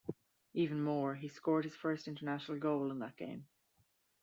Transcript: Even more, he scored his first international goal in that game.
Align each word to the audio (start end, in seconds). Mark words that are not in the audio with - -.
Even 0.55 0.81
more, 0.83 1.13
he 1.13 1.27
scored 1.27 1.63
his 1.63 1.75
first 1.75 2.07
international 2.07 2.57
goal 2.57 2.89
in 2.89 2.97
that 2.97 3.15
game. 3.17 3.45